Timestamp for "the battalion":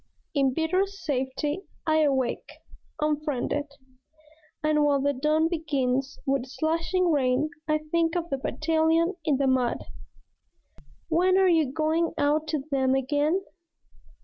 8.31-9.13